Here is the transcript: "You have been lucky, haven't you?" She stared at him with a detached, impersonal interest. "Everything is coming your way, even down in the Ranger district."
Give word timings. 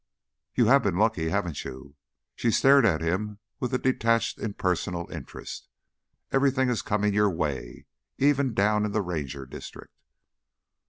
"You 0.55 0.65
have 0.65 0.81
been 0.81 0.97
lucky, 0.97 1.29
haven't 1.29 1.63
you?" 1.63 1.93
She 2.35 2.49
stared 2.49 2.87
at 2.87 3.01
him 3.01 3.37
with 3.59 3.71
a 3.71 3.77
detached, 3.77 4.39
impersonal 4.39 5.07
interest. 5.11 5.69
"Everything 6.31 6.69
is 6.69 6.81
coming 6.81 7.13
your 7.13 7.29
way, 7.29 7.85
even 8.17 8.55
down 8.55 8.83
in 8.83 8.93
the 8.93 9.01
Ranger 9.03 9.45
district." 9.45 9.93